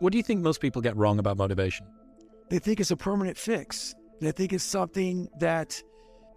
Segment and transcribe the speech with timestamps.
[0.00, 1.86] What do you think most people get wrong about motivation?
[2.50, 3.94] They think it's a permanent fix.
[4.20, 5.82] They think it's something that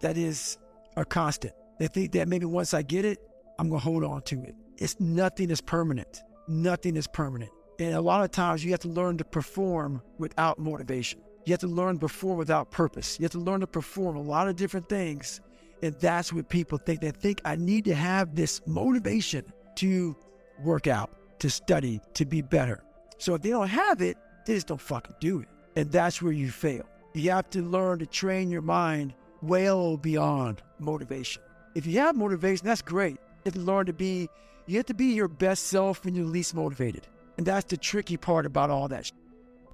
[0.00, 0.58] that is
[0.96, 1.54] a constant.
[1.78, 3.18] They think that maybe once I get it,
[3.58, 4.54] I'm gonna hold on to it.
[4.78, 6.22] It's nothing is permanent.
[6.48, 7.52] Nothing is permanent.
[7.78, 11.20] And a lot of times you have to learn to perform without motivation.
[11.44, 13.18] You have to learn to perform without purpose.
[13.18, 15.40] You have to learn to perform a lot of different things.
[15.82, 17.00] And that's what people think.
[17.00, 19.44] They think I need to have this motivation
[19.76, 20.16] to
[20.62, 21.10] work out,
[21.40, 22.82] to study, to be better.
[23.22, 25.48] So if they don't have it, they just don't fucking do it.
[25.76, 26.84] And that's where you fail.
[27.14, 31.40] You have to learn to train your mind well beyond motivation.
[31.76, 33.12] If you have motivation, that's great.
[33.12, 34.28] You have to learn to be,
[34.66, 37.06] you have to be your best self when you're least motivated.
[37.36, 39.12] And that's the tricky part about all that.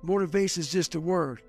[0.02, 1.40] Motivation is just a word.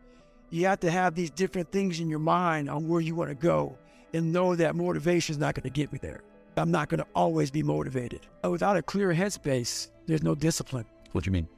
[0.52, 3.36] You have to have these different things in your mind on where you want to
[3.36, 3.78] go
[4.14, 6.22] and know that motivation is not going to get me there.
[6.56, 8.22] I'm not going to always be motivated.
[8.50, 10.86] Without a clear headspace, there's no discipline.
[11.12, 11.50] What do you mean?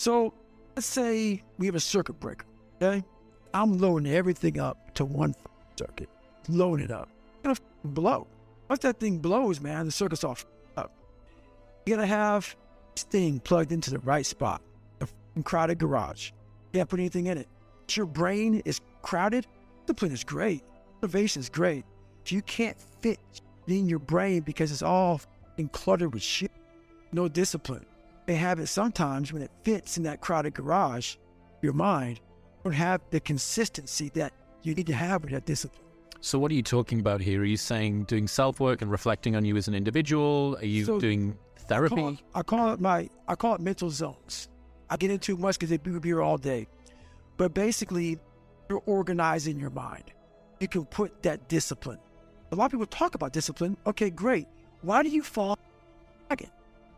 [0.00, 0.32] So
[0.74, 2.46] let's say we have a circuit breaker,
[2.80, 3.04] okay?
[3.52, 5.34] I'm loading everything up to one
[5.78, 6.08] circuit,
[6.48, 7.10] loading it up.
[7.44, 8.26] It's gonna blow.
[8.70, 10.46] Once that thing blows, man, the circuit's off
[10.78, 10.90] up.
[11.84, 12.56] You gotta have
[12.94, 14.62] this thing plugged into the right spot.
[15.02, 16.30] A crowded garage.
[16.72, 17.48] You can't put anything in it.
[17.86, 19.46] If your brain is crowded,
[19.84, 20.64] discipline is great.
[21.02, 21.84] Motivation is great.
[22.24, 23.18] If you can't fit
[23.66, 25.20] in your brain because it's all
[25.72, 26.52] cluttered with shit,
[27.12, 27.84] no discipline.
[28.26, 31.16] They have it sometimes when it fits in that crowded garage,
[31.62, 32.20] your mind
[32.64, 35.84] don't have the consistency that you need to have with that discipline.
[36.20, 37.40] So, what are you talking about here?
[37.40, 40.56] Are you saying doing self work and reflecting on you as an individual?
[40.60, 41.94] Are you So, doing therapy?
[41.94, 44.48] I call, it, I call it my I call it mental zones.
[44.90, 46.66] I get into much because they would be here all day,
[47.36, 48.18] but basically,
[48.68, 50.04] you're organizing your mind.
[50.60, 51.98] You can put that discipline.
[52.52, 53.76] A lot of people talk about discipline.
[53.86, 54.46] Okay, great.
[54.82, 55.58] Why do you fall
[56.28, 56.50] again?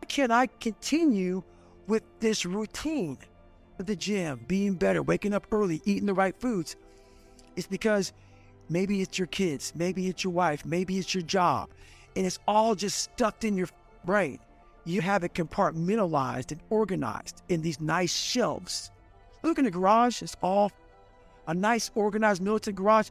[0.07, 1.43] Can I continue
[1.87, 3.17] with this routine?
[3.79, 6.75] At the gym, being better, waking up early, eating the right foods.
[7.55, 8.13] It's because
[8.69, 11.69] maybe it's your kids, maybe it's your wife, maybe it's your job,
[12.15, 13.67] and it's all just stuffed in your
[14.05, 14.39] brain.
[14.85, 18.91] You have it compartmentalized and organized in these nice shelves.
[19.41, 20.71] Look in the garage, it's all
[21.47, 23.09] a nice organized militant garage.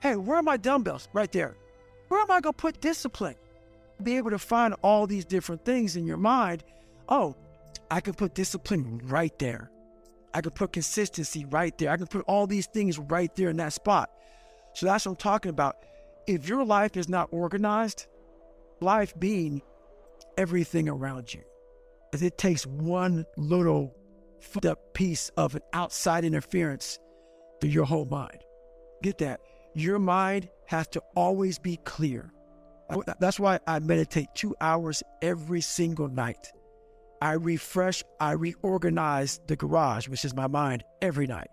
[0.00, 1.08] Hey, where are my dumbbells?
[1.12, 1.56] Right there.
[2.08, 3.34] Where am I going to put discipline?
[4.02, 6.62] Be able to find all these different things in your mind.
[7.08, 7.36] Oh,
[7.90, 9.70] I can put discipline right there.
[10.34, 11.90] I can put consistency right there.
[11.90, 14.10] I can put all these things right there in that spot.
[14.74, 15.76] So that's what I'm talking about.
[16.26, 18.06] If your life is not organized,
[18.80, 19.62] life being
[20.36, 21.42] everything around you,
[22.12, 23.94] it takes one little
[24.40, 26.98] fucked up piece of an outside interference
[27.60, 28.44] to your whole mind.
[29.02, 29.40] Get that?
[29.74, 32.32] Your mind has to always be clear.
[33.18, 36.52] That's why I meditate two hours every single night.
[37.20, 41.48] I refresh, I reorganize the garage, which is my mind, every night.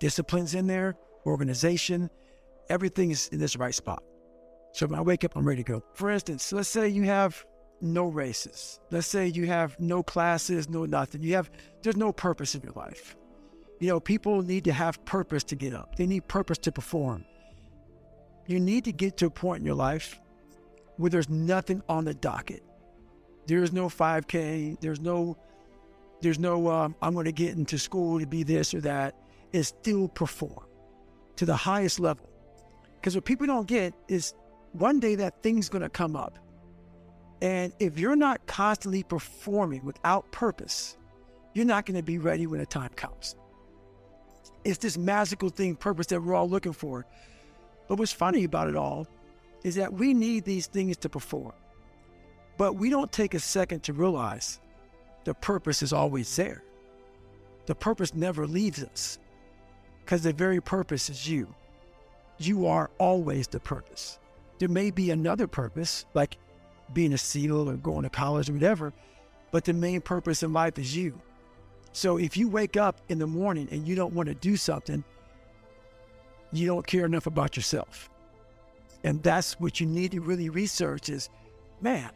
[0.00, 0.94] Discipline's in there,
[1.26, 2.10] organization,
[2.70, 4.02] everything is in this right spot.
[4.72, 5.82] So when I wake up, I'm ready to go.
[5.94, 7.44] For instance, let's say you have
[7.80, 8.80] no races.
[8.90, 11.22] Let's say you have no classes, no nothing.
[11.22, 11.50] You have,
[11.82, 13.16] there's no purpose in your life.
[13.80, 17.24] You know, people need to have purpose to get up, they need purpose to perform.
[18.46, 20.18] You need to get to a point in your life
[20.98, 22.62] where there's nothing on the docket.
[23.46, 24.78] There's no 5K.
[24.80, 25.38] There's no,
[26.20, 29.14] there's no, um, I'm going to get into school to be this or that.
[29.50, 30.66] Is still perform
[31.36, 32.28] to the highest level.
[33.00, 34.34] Because what people don't get is
[34.72, 36.38] one day that thing's going to come up.
[37.40, 40.98] And if you're not constantly performing without purpose,
[41.54, 43.36] you're not going to be ready when the time comes.
[44.64, 47.06] It's this magical thing, purpose that we're all looking for.
[47.88, 49.06] But what's funny about it all
[49.64, 51.52] is that we need these things to perform.
[52.56, 54.60] But we don't take a second to realize
[55.24, 56.62] the purpose is always there.
[57.66, 59.18] The purpose never leaves us
[60.04, 61.54] because the very purpose is you.
[62.38, 64.18] You are always the purpose.
[64.58, 66.38] There may be another purpose, like
[66.92, 68.92] being a SEAL or going to college or whatever,
[69.50, 71.20] but the main purpose in life is you.
[71.92, 75.04] So if you wake up in the morning and you don't want to do something,
[76.52, 78.08] you don't care enough about yourself.
[79.04, 81.30] And that's what you need to really research is,
[81.80, 82.10] man,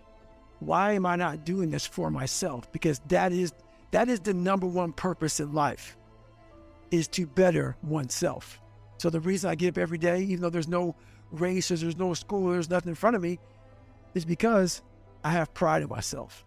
[0.60, 2.70] why am I not doing this for myself?
[2.72, 3.52] Because that is
[3.90, 5.96] that is the number one purpose in life
[6.90, 8.60] is to better oneself.
[8.98, 10.94] So the reason I get up every day, even though there's no
[11.30, 13.38] races, there's no school, there's nothing in front of me,
[14.14, 14.82] is because
[15.24, 16.44] I have pride in myself.